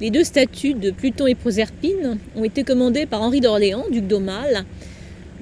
[0.00, 4.64] Les deux statues de Pluton et Proserpine ont été commandées par Henri d'Orléans, duc d'Aumale,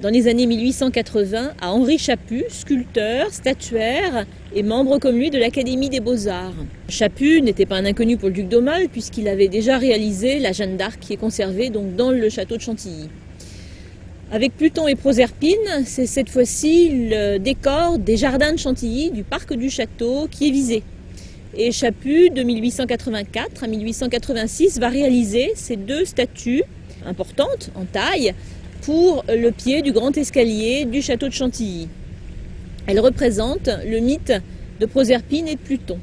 [0.01, 5.89] dans les années 1880 à Henri Chaput, sculpteur, statuaire et membre comme lui de l'Académie
[5.89, 6.53] des Beaux-Arts.
[6.87, 10.77] Chaput n'était pas un inconnu pour le duc d'Aumale puisqu'il avait déjà réalisé la Jeanne
[10.77, 13.09] d'Arc qui est conservée donc dans le château de Chantilly.
[14.31, 15.55] Avec Pluton et Proserpine,
[15.85, 20.51] c'est cette fois-ci le décor des jardins de Chantilly, du parc du château, qui est
[20.51, 20.83] visé.
[21.55, 26.63] Et Chaput, de 1884 à 1886, va réaliser ces deux statues
[27.05, 28.33] importantes en taille
[28.81, 31.87] pour le pied du grand escalier du château de Chantilly.
[32.85, 34.33] Elles représentent le mythe
[34.79, 35.99] de Proserpine et de Pluton.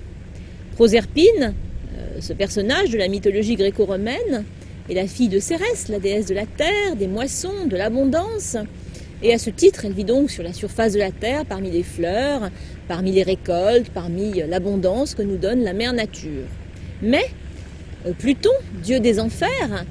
[0.75, 1.55] Proserpine,
[1.97, 4.45] euh, ce personnage de la mythologie gréco-romaine,
[4.91, 8.57] est la fille de Cérès, la déesse de la terre, des moissons, de l'abondance.
[9.23, 11.83] Et à ce titre, elle vit donc sur la surface de la terre, parmi les
[11.83, 12.51] fleurs,
[12.89, 16.45] parmi les récoltes, parmi l'abondance que nous donne la mère nature.
[17.01, 17.25] Mais
[18.07, 18.51] euh, Pluton,
[18.83, 19.87] dieu des enfers,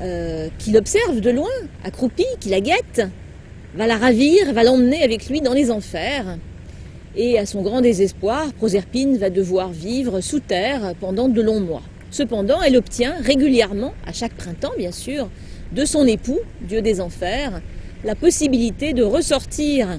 [0.00, 1.50] euh, qui l'observe de loin,
[1.84, 3.02] accroupi, qui la guette,
[3.74, 6.38] va la ravir, va l'emmener avec lui dans les enfers.
[7.16, 11.82] Et à son grand désespoir, Proserpine va devoir vivre sous terre pendant de longs mois.
[12.10, 15.28] Cependant, elle obtient régulièrement, à chaque printemps bien sûr,
[15.72, 17.60] de son époux, dieu des enfers,
[18.04, 19.98] la possibilité de ressortir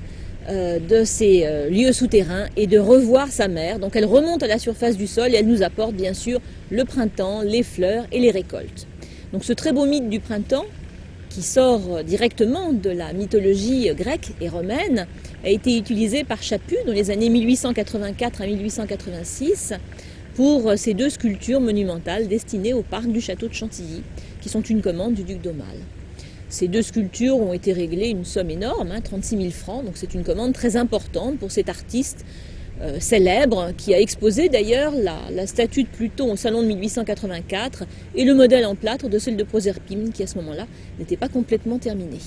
[0.49, 3.77] euh, de ces euh, lieux souterrains et de revoir sa mère.
[3.77, 6.39] Donc elle remonte à la surface du sol et elle nous apporte bien sûr
[6.71, 8.87] le printemps, les fleurs et les récoltes.
[9.31, 10.65] Donc ce très beau mythe du printemps,
[11.29, 15.05] qui sort directement de la mythologie grecque et romaine,
[15.43, 19.73] a été utilisé par Chaput dans les années 1884 à 1886
[20.33, 24.01] pour ces deux sculptures monumentales destinées au parc du château de Chantilly,
[24.41, 25.83] qui sont une commande du duc d'Aumale.
[26.49, 30.15] Ces deux sculptures ont été réglées une somme énorme, 36 hein, 000 francs, donc c'est
[30.15, 32.25] une commande très importante pour cet artiste
[32.81, 37.83] euh, célèbre qui a exposé d'ailleurs la, statue de Pluton au salon de 1884
[38.15, 40.65] et le modèle en plâtre de celle de Proserpine qui à ce moment-là
[40.97, 42.19] n'était pas complètement terminée.